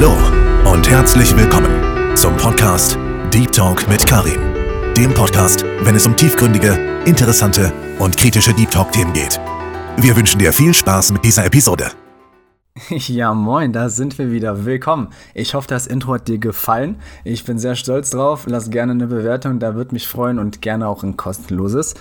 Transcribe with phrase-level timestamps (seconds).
[0.00, 0.14] Hallo
[0.72, 2.96] und herzlich willkommen zum Podcast
[3.34, 4.40] Deep Talk mit Karim.
[4.96, 9.40] Dem Podcast, wenn es um tiefgründige, interessante und kritische Deep Talk-Themen geht.
[9.96, 11.90] Wir wünschen dir viel Spaß mit dieser Episode.
[12.90, 14.64] Ja, moin, da sind wir wieder.
[14.64, 15.08] Willkommen.
[15.34, 17.00] Ich hoffe, das Intro hat dir gefallen.
[17.24, 18.44] Ich bin sehr stolz drauf.
[18.46, 21.96] Lass gerne eine Bewertung, da würde mich freuen und gerne auch ein kostenloses.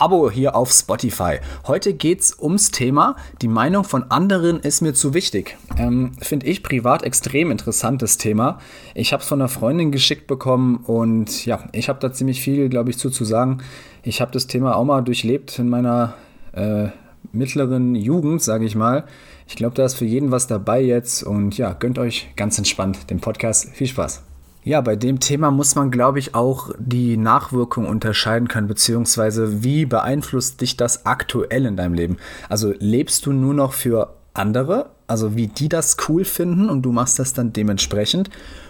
[0.00, 1.38] Abo hier auf Spotify.
[1.66, 5.56] Heute geht es ums Thema, die Meinung von anderen ist mir zu wichtig.
[5.76, 8.60] Ähm, Finde ich privat extrem interessantes Thema.
[8.94, 12.68] Ich habe es von einer Freundin geschickt bekommen und ja, ich habe da ziemlich viel,
[12.68, 13.58] glaube ich, zu, zu sagen.
[14.04, 16.14] Ich habe das Thema auch mal durchlebt in meiner
[16.52, 16.88] äh,
[17.32, 19.04] mittleren Jugend, sage ich mal.
[19.48, 23.10] Ich glaube, da ist für jeden was dabei jetzt und ja, gönnt euch ganz entspannt
[23.10, 23.70] den Podcast.
[23.70, 24.22] Viel Spaß.
[24.68, 29.86] Ja, bei dem Thema muss man, glaube ich, auch die Nachwirkung unterscheiden können, beziehungsweise wie
[29.86, 32.18] beeinflusst dich das aktuell in deinem Leben?
[32.50, 36.92] Also lebst du nur noch für andere, also wie die das cool finden und du
[36.92, 38.28] machst das dann dementsprechend,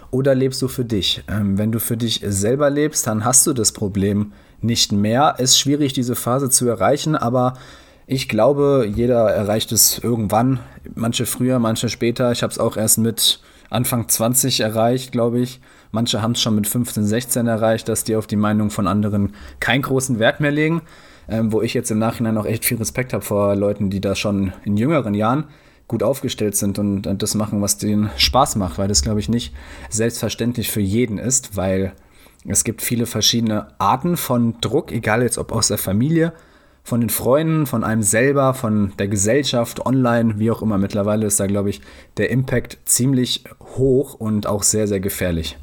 [0.09, 1.25] oder lebst du für dich?
[1.27, 5.35] Ähm, wenn du für dich selber lebst, dann hast du das Problem nicht mehr.
[5.37, 7.55] Es ist schwierig, diese Phase zu erreichen, aber
[8.07, 10.61] ich glaube, jeder erreicht es irgendwann.
[10.95, 12.31] Manche früher, manche später.
[12.31, 15.59] Ich habe es auch erst mit Anfang 20 erreicht, glaube ich.
[15.91, 19.33] Manche haben es schon mit 15, 16 erreicht, dass die auf die Meinung von anderen
[19.59, 20.81] keinen großen Wert mehr legen.
[21.27, 24.15] Ähm, wo ich jetzt im Nachhinein auch echt viel Respekt habe vor Leuten, die da
[24.15, 25.45] schon in jüngeren Jahren
[25.87, 29.53] gut aufgestellt sind und, das machen, was denen Spaß macht, weil das, glaube ich, nicht
[29.89, 31.93] selbstverständlich für jeden ist, weil
[32.47, 36.33] es gibt viele verschiedene Arten von Druck, egal jetzt ob aus der Familie,
[36.89, 40.77] von den Freunden, von einem selber, von der Gesellschaft, online, wie auch immer.
[40.77, 41.81] Mittlerweile ist da, glaube ich,
[42.17, 43.43] der Impact ziemlich
[43.77, 45.57] hoch und auch sehr, sehr gefährlich.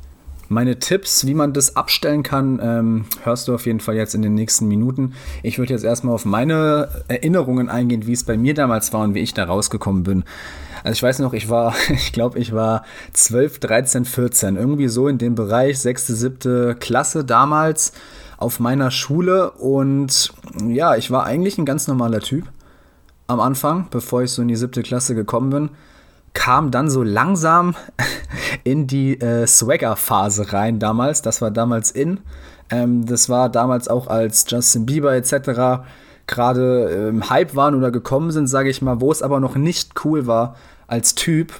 [0.48, 4.22] Meine Tipps, wie man das abstellen kann, ähm, hörst du auf jeden Fall jetzt in
[4.22, 5.14] den nächsten Minuten.
[5.42, 9.14] Ich würde jetzt erstmal auf meine Erinnerungen eingehen, wie es bei mir damals war und
[9.14, 10.22] wie ich da rausgekommen bin.
[10.84, 15.08] Also ich weiß noch, ich war, ich glaube, ich war 12, 13, 14, irgendwie so
[15.08, 16.78] in dem Bereich, 6., 7.
[16.78, 17.92] Klasse damals
[18.38, 20.32] auf meiner Schule und
[20.66, 22.44] ja, ich war eigentlich ein ganz normaler Typ
[23.26, 25.70] am Anfang, bevor ich so in die siebte Klasse gekommen bin
[26.36, 27.74] kam dann so langsam
[28.64, 31.22] in die äh, Swagger-Phase rein damals.
[31.22, 32.20] Das war damals in.
[32.68, 35.86] Ähm, das war damals auch als Justin Bieber etc.
[36.26, 39.56] gerade im ähm, Hype waren oder gekommen sind, sage ich mal, wo es aber noch
[39.56, 41.52] nicht cool war, als Typ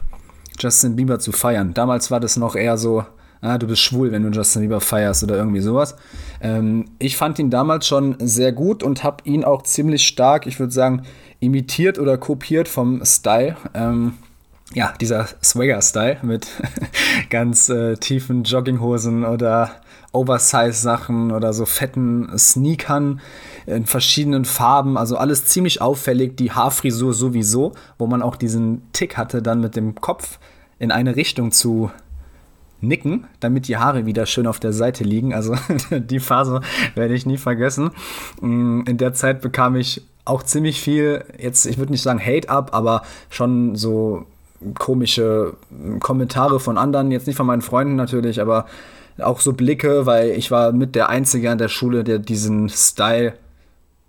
[0.58, 1.72] Justin Bieber zu feiern.
[1.72, 3.04] Damals war das noch eher so,
[3.46, 5.96] ah, du bist schwul, wenn du Justin Bieber feierst oder irgendwie sowas.
[6.40, 10.58] Ähm, ich fand ihn damals schon sehr gut und habe ihn auch ziemlich stark, ich
[10.58, 11.02] würde sagen,
[11.40, 13.56] imitiert oder kopiert vom Style.
[13.74, 14.14] Ähm,
[14.74, 16.48] ja, dieser Swagger-Style mit
[17.30, 19.70] ganz äh, tiefen Jogginghosen oder
[20.12, 23.20] Oversize-Sachen oder so fetten Sneakern
[23.66, 29.16] in verschiedenen Farben, also alles ziemlich auffällig, die Haarfrisur sowieso, wo man auch diesen Tick
[29.16, 30.38] hatte, dann mit dem Kopf
[30.78, 31.90] in eine Richtung zu
[32.80, 35.34] nicken, damit die Haare wieder schön auf der Seite liegen.
[35.34, 35.54] Also
[35.90, 36.60] die Phase
[36.94, 37.90] werde ich nie vergessen.
[38.40, 42.48] Mm, in der Zeit bekam ich auch ziemlich viel, jetzt, ich würde nicht sagen Hate
[42.48, 44.26] ab, aber schon so
[44.78, 45.54] komische
[46.00, 48.66] Kommentare von anderen, jetzt nicht von meinen Freunden natürlich, aber
[49.18, 53.34] auch so Blicke, weil ich war mit der Einzige an der Schule, der diesen Style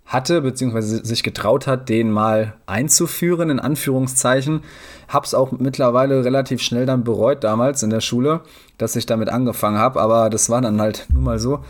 [0.08, 4.62] hatte, beziehungsweise sich getraut hat, den mal einzuführen, in Anführungszeichen.
[5.06, 8.40] Hab's auch mittlerweile relativ schnell dann bereut damals in der Schule,
[8.78, 11.60] dass ich damit angefangen habe, aber das war dann halt nun mal so.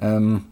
[0.00, 0.44] Ähm,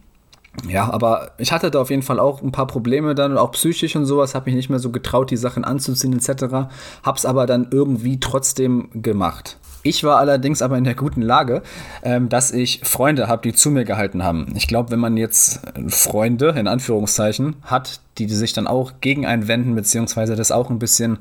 [0.67, 3.95] ja, aber ich hatte da auf jeden Fall auch ein paar Probleme dann, auch psychisch
[3.95, 6.69] und sowas, habe mich nicht mehr so getraut, die Sachen anzuziehen etc.
[7.01, 9.57] Hab's aber dann irgendwie trotzdem gemacht.
[9.83, 11.61] Ich war allerdings aber in der guten Lage,
[12.03, 14.53] ähm, dass ich Freunde habe, die zu mir gehalten haben.
[14.55, 19.49] Ich glaube, wenn man jetzt Freunde in Anführungszeichen hat, die sich dann auch gegen einen
[19.49, 21.19] wenden, beziehungsweise das auch ein bisschen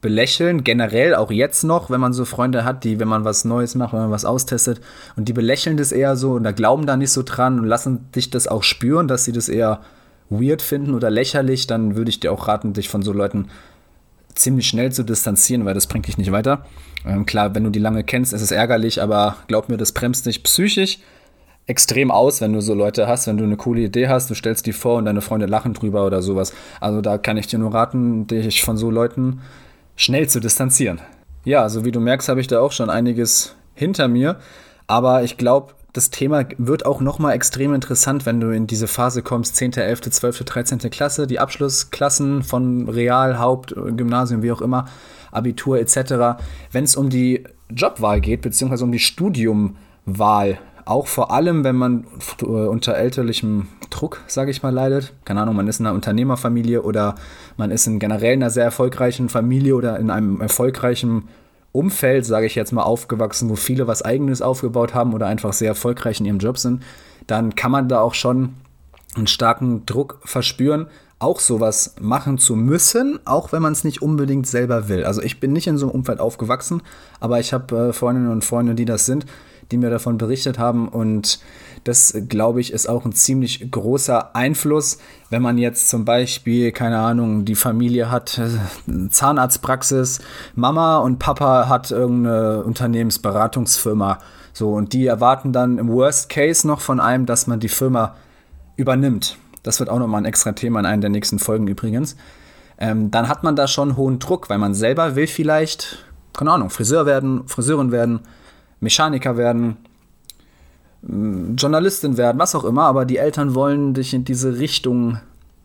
[0.00, 3.74] belächeln, generell auch jetzt noch, wenn man so Freunde hat, die, wenn man was Neues
[3.74, 4.80] macht, wenn man was austestet
[5.16, 8.10] und die belächeln das eher so und da glauben da nicht so dran und lassen
[8.12, 9.80] dich das auch spüren, dass sie das eher
[10.30, 13.48] weird finden oder lächerlich, dann würde ich dir auch raten, dich von so Leuten
[14.34, 16.64] ziemlich schnell zu distanzieren, weil das bringt dich nicht weiter.
[17.06, 20.26] Ähm, klar, wenn du die lange kennst, ist es ärgerlich, aber glaub mir, das bremst
[20.26, 20.98] dich psychisch
[21.70, 24.66] extrem aus, wenn du so Leute hast, wenn du eine coole Idee hast, du stellst
[24.66, 26.52] die vor und deine Freunde lachen drüber oder sowas.
[26.80, 29.40] Also da kann ich dir nur raten, dich von so Leuten
[29.94, 31.00] schnell zu distanzieren.
[31.44, 34.36] Ja, also wie du merkst, habe ich da auch schon einiges hinter mir.
[34.88, 39.22] Aber ich glaube, das Thema wird auch nochmal extrem interessant, wenn du in diese Phase
[39.22, 40.78] kommst, 10., 11., 12., 13.
[40.90, 44.86] Klasse, die Abschlussklassen von Real, Haupt, Gymnasium, wie auch immer,
[45.30, 46.40] Abitur etc.
[46.72, 52.04] Wenn es um die Jobwahl geht, beziehungsweise um die Studiumwahl, auch vor allem, wenn man
[52.42, 55.12] äh, unter elterlichem Druck, sage ich mal, leidet.
[55.24, 57.14] Keine Ahnung, man ist in einer Unternehmerfamilie oder
[57.56, 61.28] man ist in generell einer sehr erfolgreichen Familie oder in einem erfolgreichen
[61.72, 65.68] Umfeld, sage ich jetzt mal, aufgewachsen, wo viele was Eigenes aufgebaut haben oder einfach sehr
[65.68, 66.82] erfolgreich in ihrem Job sind,
[67.26, 68.54] dann kann man da auch schon
[69.16, 70.86] einen starken Druck verspüren,
[71.18, 75.04] auch sowas machen zu müssen, auch wenn man es nicht unbedingt selber will.
[75.04, 76.82] Also ich bin nicht in so einem Umfeld aufgewachsen,
[77.20, 79.26] aber ich habe äh, Freundinnen und Freunde, die das sind,
[79.70, 81.40] die mir davon berichtet haben und
[81.84, 84.98] das, glaube ich, ist auch ein ziemlich großer Einfluss,
[85.30, 90.20] wenn man jetzt zum Beispiel, keine Ahnung, die Familie hat äh, Zahnarztpraxis,
[90.54, 94.18] Mama und Papa hat irgendeine Unternehmensberatungsfirma.
[94.52, 98.14] So, und die erwarten dann im Worst Case noch von einem, dass man die Firma
[98.80, 99.36] übernimmt.
[99.62, 102.16] Das wird auch nochmal ein extra Thema in einer der nächsten Folgen übrigens.
[102.78, 106.70] Ähm, dann hat man da schon hohen Druck, weil man selber will vielleicht, keine Ahnung,
[106.70, 108.20] Friseur werden, Friseurin werden,
[108.80, 109.76] Mechaniker werden,
[111.02, 115.18] Journalistin werden, was auch immer, aber die Eltern wollen dich in diese Richtung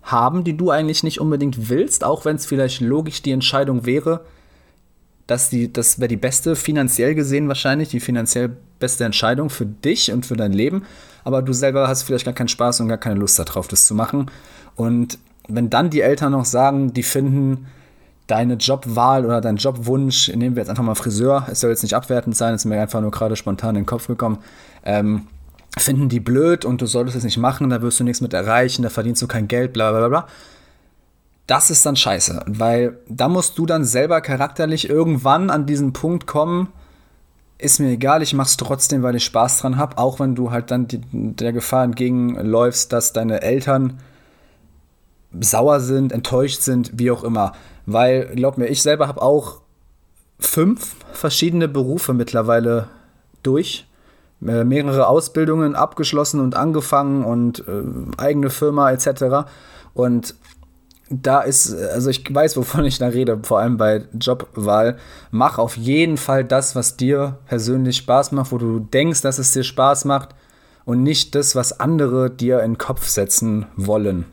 [0.04, 4.22] haben, die du eigentlich nicht unbedingt willst, auch wenn es vielleicht logisch die Entscheidung wäre,
[5.28, 10.12] dass die, das wäre die beste, finanziell gesehen wahrscheinlich, die finanziell beste Entscheidung für dich
[10.12, 10.84] und für dein Leben,
[11.24, 13.96] aber du selber hast vielleicht gar keinen Spaß und gar keine Lust darauf, das zu
[13.96, 14.30] machen.
[14.76, 15.18] Und
[15.48, 17.68] wenn dann die Eltern noch sagen, die finden
[18.28, 21.94] deine Jobwahl oder dein Jobwunsch, nehmen wir jetzt einfach mal Friseur, es soll jetzt nicht
[21.94, 24.40] abwertend sein, es ist mir einfach nur gerade spontan in den Kopf gekommen,
[24.84, 25.28] ähm,
[25.78, 28.84] finden die blöd und du solltest es nicht machen, da wirst du nichts mit erreichen,
[28.84, 30.28] da verdienst du kein Geld, bla bla bla.
[31.48, 36.26] Das ist dann scheiße, weil da musst du dann selber charakterlich irgendwann an diesen Punkt
[36.26, 36.70] kommen,
[37.58, 40.72] ist mir egal, ich mach's trotzdem, weil ich Spaß dran habe, auch wenn du halt
[40.72, 44.00] dann die, der Gefahr entgegenläufst, dass deine Eltern
[45.40, 47.54] sauer sind, enttäuscht sind, wie auch immer.
[47.86, 49.62] Weil, glaub mir, ich selber habe auch
[50.40, 52.90] fünf verschiedene Berufe mittlerweile
[53.44, 53.88] durch.
[54.46, 57.84] Äh, mehrere Ausbildungen abgeschlossen und angefangen und äh,
[58.18, 59.48] eigene Firma etc.
[59.94, 60.36] Und
[61.10, 64.98] da ist, also ich weiß, wovon ich da rede, vor allem bei Jobwahl.
[65.32, 69.52] Mach auf jeden Fall das, was dir persönlich Spaß macht, wo du denkst, dass es
[69.52, 70.30] dir Spaß macht
[70.84, 74.26] und nicht das, was andere dir in den Kopf setzen wollen.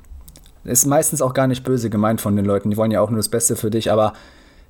[0.65, 3.19] Ist meistens auch gar nicht böse gemeint von den Leuten, die wollen ja auch nur
[3.19, 4.13] das Beste für dich, aber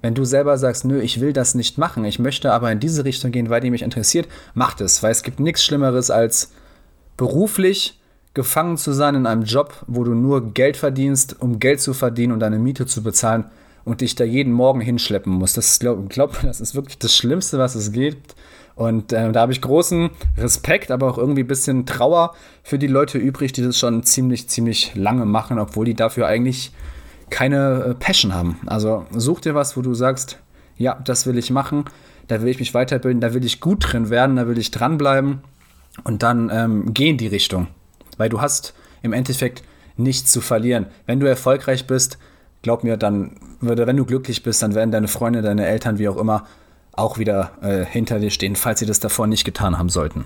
[0.00, 3.04] wenn du selber sagst, nö, ich will das nicht machen, ich möchte aber in diese
[3.04, 6.50] Richtung gehen, weil die mich interessiert, mach das, weil es gibt nichts Schlimmeres als
[7.16, 8.00] beruflich
[8.34, 12.32] gefangen zu sein in einem Job, wo du nur Geld verdienst, um Geld zu verdienen
[12.32, 13.44] und deine Miete zu bezahlen
[13.84, 15.56] und dich da jeden Morgen hinschleppen musst.
[15.56, 18.34] Das glaub, glaub das ist wirklich das Schlimmste, was es gibt.
[18.75, 22.87] Und äh, da habe ich großen Respekt, aber auch irgendwie ein bisschen Trauer für die
[22.87, 26.73] Leute übrig, die das schon ziemlich, ziemlich lange machen, obwohl die dafür eigentlich
[27.28, 28.61] keine äh, Passion haben.
[28.67, 30.38] Also such dir was, wo du sagst,
[30.78, 31.85] ja, das will ich machen,
[32.28, 35.40] da will ich mich weiterbilden, da will ich gut drin werden, da will ich dranbleiben
[36.05, 37.69] und dann ähm, geh in die Richtung.
[38.17, 39.62] Weil du hast im Endeffekt
[39.97, 40.87] nichts zu verlieren.
[41.06, 42.19] Wenn du erfolgreich bist,
[42.62, 46.09] glaub mir, dann würde, wenn du glücklich bist, dann werden deine Freunde, deine Eltern, wie
[46.09, 46.47] auch immer,
[46.93, 50.25] auch wieder äh, hinter dir stehen, falls sie das davor nicht getan haben sollten.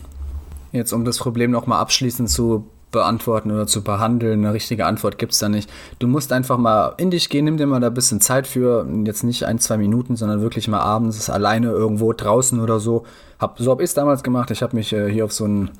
[0.73, 5.33] Jetzt, um das Problem nochmal abschließend zu beantworten oder zu behandeln, eine richtige Antwort gibt
[5.33, 5.71] es da nicht.
[5.99, 8.87] Du musst einfach mal in dich gehen, nimm dir mal da ein bisschen Zeit für,
[9.05, 13.05] jetzt nicht ein, zwei Minuten, sondern wirklich mal abends alleine irgendwo draußen oder so.
[13.39, 14.51] Hab, so habe ich es damals gemacht.
[14.51, 15.71] Ich habe mich äh, hier auf so einen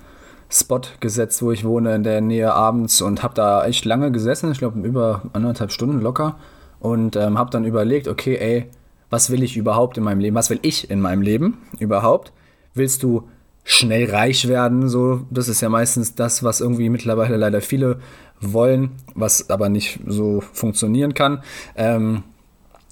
[0.51, 4.53] Spot gesetzt, wo ich wohne, in der Nähe abends und habe da echt lange gesessen,
[4.53, 6.37] ich glaube über anderthalb Stunden locker
[6.81, 8.67] und ähm, habe dann überlegt, okay, ey,
[9.11, 10.37] was will ich überhaupt in meinem Leben?
[10.37, 12.33] Was will ich in meinem Leben überhaupt?
[12.75, 13.29] Willst du
[13.65, 14.89] schnell reich werden?
[14.89, 17.99] So, das ist ja meistens das, was irgendwie mittlerweile leider viele
[18.41, 21.43] wollen, was aber nicht so funktionieren kann.
[21.77, 22.25] Ähm,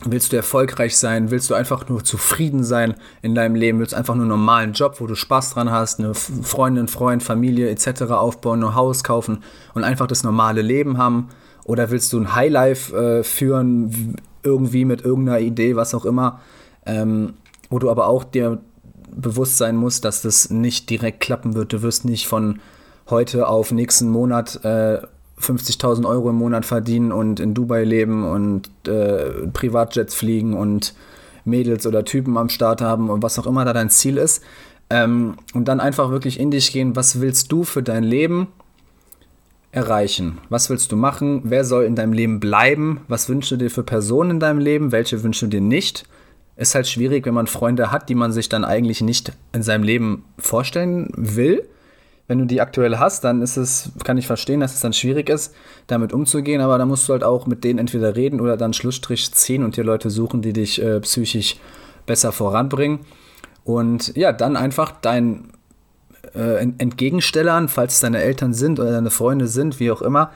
[0.07, 1.31] Willst du erfolgreich sein?
[1.31, 3.79] Willst du einfach nur zufrieden sein in deinem Leben?
[3.79, 7.23] Willst du einfach nur einen normalen Job, wo du Spaß dran hast, eine Freundin, Freund,
[7.23, 8.03] Familie etc.
[8.11, 9.43] aufbauen, ein Haus kaufen
[9.73, 11.29] und einfach das normale Leben haben?
[11.65, 16.41] Oder willst du ein Highlife äh, führen, irgendwie mit irgendeiner Idee, was auch immer,
[16.85, 17.35] ähm,
[17.71, 18.61] wo du aber auch dir
[19.11, 21.73] bewusst sein musst, dass das nicht direkt klappen wird.
[21.73, 22.61] Du wirst nicht von
[23.09, 24.99] heute auf nächsten Monat äh,
[25.41, 30.95] 50.000 Euro im Monat verdienen und in Dubai leben und äh, Privatjets fliegen und
[31.45, 34.43] Mädels oder Typen am Start haben und was auch immer da dein Ziel ist.
[34.91, 38.49] Ähm, und dann einfach wirklich in dich gehen, was willst du für dein Leben
[39.73, 40.39] erreichen?
[40.51, 41.43] Was willst du machen?
[41.45, 43.01] Wer soll in deinem Leben bleiben?
[43.09, 44.93] Was wünschst du dir für Personen in deinem Leben?
[44.93, 46.05] Welche wünschst du dir nicht?
[46.57, 49.83] Ist halt schwierig, wenn man Freunde hat, die man sich dann eigentlich nicht in seinem
[49.83, 51.69] Leben vorstellen will
[52.27, 55.29] wenn du die aktuell hast, dann ist es, kann ich verstehen, dass es dann schwierig
[55.29, 55.55] ist,
[55.87, 59.33] damit umzugehen, aber da musst du halt auch mit denen entweder reden oder dann Schlussstrich
[59.33, 61.57] ziehen und dir Leute suchen, die dich äh, psychisch
[62.07, 63.01] besser voranbringen.
[63.65, 65.53] Und ja, dann einfach deinen
[66.35, 70.31] äh, Entgegenstellern, falls es deine Eltern sind oder deine Freunde sind, wie auch immer,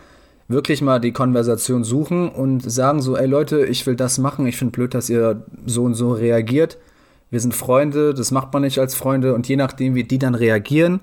[0.46, 4.56] wirklich mal die Konversation suchen und sagen so, ey Leute, ich will das machen, ich
[4.56, 6.78] finde blöd, dass ihr so und so reagiert.
[7.30, 9.34] Wir sind Freunde, das macht man nicht als Freunde.
[9.34, 11.00] Und je nachdem, wie die dann reagieren,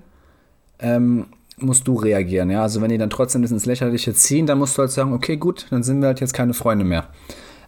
[0.80, 1.26] ähm,
[1.58, 2.50] musst du reagieren.
[2.50, 2.62] Ja?
[2.62, 5.38] Also wenn die dann trotzdem das ins Lächerliche ziehen, dann musst du halt sagen, okay,
[5.38, 7.08] gut, dann sind wir halt jetzt keine Freunde mehr.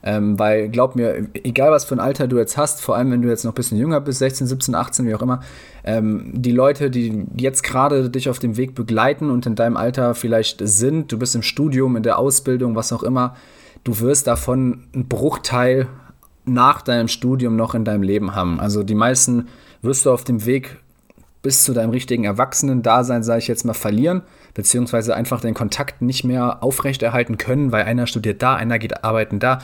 [0.04, 3.22] Ähm, weil glaub mir, egal was für ein Alter du jetzt hast, vor allem wenn
[3.22, 5.42] du jetzt noch ein bisschen jünger bist, 16, 17, 18, wie auch immer,
[5.84, 10.14] ähm, die Leute, die jetzt gerade dich auf dem Weg begleiten und in deinem Alter
[10.14, 13.36] vielleicht sind, du bist im Studium, in der Ausbildung, was auch immer,
[13.84, 15.88] du wirst davon einen Bruchteil
[16.46, 18.60] nach deinem Studium noch in deinem Leben haben.
[18.60, 19.48] Also die meisten
[19.82, 20.78] wirst du auf dem Weg
[21.48, 24.22] bis zu deinem richtigen Erwachsenen-Dasein, sage ich jetzt mal, verlieren,
[24.54, 29.39] beziehungsweise einfach den Kontakt nicht mehr aufrechterhalten können, weil einer studiert da, einer geht arbeiten
[29.39, 29.60] da,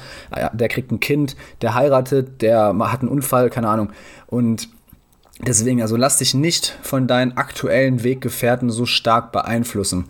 [0.54, 3.90] der kriegt ein Kind, der heiratet, der hat einen Unfall, keine Ahnung.
[4.28, 4.70] Und
[5.46, 10.06] deswegen, also lass dich nicht von deinen aktuellen Weggefährten so stark beeinflussen.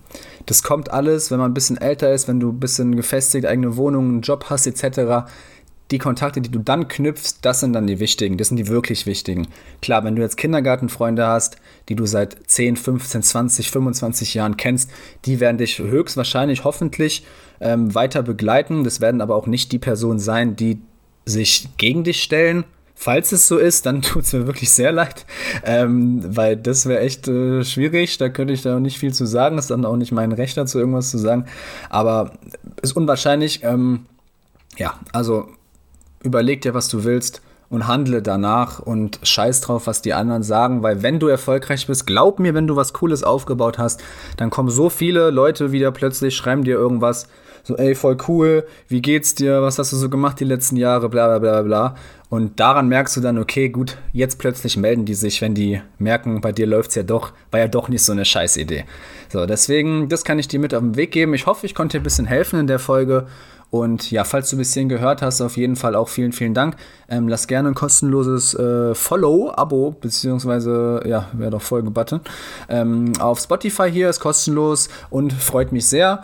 [0.46, 3.78] Das kommt alles, wenn man ein bisschen älter ist, wenn du ein bisschen gefestigt, eigene
[3.78, 5.26] Wohnung, einen Job hast, etc
[5.92, 9.06] die Kontakte, die du dann knüpfst, das sind dann die wichtigen, das sind die wirklich
[9.06, 9.48] wichtigen.
[9.82, 11.58] Klar, wenn du jetzt Kindergartenfreunde hast,
[11.90, 14.90] die du seit 10, 15, 20, 25 Jahren kennst,
[15.26, 17.26] die werden dich höchstwahrscheinlich, hoffentlich
[17.60, 18.84] ähm, weiter begleiten.
[18.84, 20.80] Das werden aber auch nicht die Personen sein, die
[21.26, 22.64] sich gegen dich stellen.
[22.96, 25.26] Falls es so ist, dann tut es mir wirklich sehr leid,
[25.66, 28.18] ähm, weil das wäre echt äh, schwierig.
[28.18, 29.58] Da könnte ich da auch nicht viel zu sagen.
[29.58, 31.46] Ist dann auch nicht mein Recht dazu, irgendwas zu sagen.
[31.90, 32.34] Aber
[32.82, 33.64] ist unwahrscheinlich.
[33.64, 34.06] Ähm,
[34.78, 35.50] ja, also
[36.24, 40.84] überleg dir, was du willst und handle danach und scheiß drauf, was die anderen sagen,
[40.84, 44.04] weil wenn du erfolgreich bist, glaub mir, wenn du was Cooles aufgebaut hast,
[44.38, 47.28] dann kommen so viele Leute wieder plötzlich, schreiben dir irgendwas,
[47.64, 51.10] so, ey, voll cool, wie geht's dir, was hast du so gemacht die letzten Jahre,
[51.10, 51.96] bla bla bla bla.
[52.34, 56.42] Und daran merkst du dann, okay, gut, jetzt plötzlich melden die sich, wenn die merken,
[56.42, 58.86] bei dir läuft's ja doch, war ja doch nicht so eine Scheißidee.
[59.30, 61.36] So, deswegen, das kann ich dir mit auf den Weg geben.
[61.36, 63.28] Ich hoffe, ich konnte dir ein bisschen helfen in der Folge
[63.70, 66.76] und ja, falls du ein bisschen gehört hast, auf jeden Fall auch vielen, vielen Dank.
[67.08, 72.22] Ähm, lass gerne ein kostenloses äh, Follow, Abo, beziehungsweise, ja, wäre doch Folge-Button.
[72.68, 76.24] Ähm, auf Spotify hier ist kostenlos und freut mich sehr.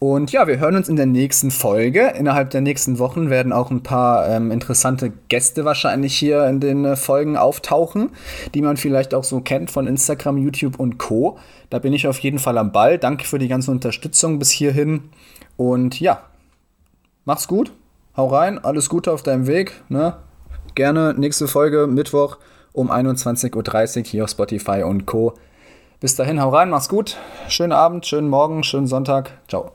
[0.00, 2.12] Und ja, wir hören uns in der nächsten Folge.
[2.16, 6.84] Innerhalb der nächsten Wochen werden auch ein paar ähm, interessante Gäste wahrscheinlich hier in den
[6.84, 8.10] äh, Folgen auftauchen,
[8.54, 11.38] die man vielleicht auch so kennt von Instagram, YouTube und Co.
[11.68, 12.98] Da bin ich auf jeden Fall am Ball.
[12.98, 15.10] Danke für die ganze Unterstützung bis hierhin.
[15.56, 16.22] Und ja,
[17.28, 17.72] Mach's gut,
[18.16, 19.82] hau rein, alles Gute auf deinem Weg.
[19.90, 20.16] Ne?
[20.74, 22.38] Gerne nächste Folge Mittwoch
[22.72, 25.34] um 21.30 Uhr hier auf Spotify und Co.
[26.00, 27.18] Bis dahin, hau rein, mach's gut.
[27.48, 29.32] Schönen Abend, schönen Morgen, schönen Sonntag.
[29.46, 29.72] Ciao.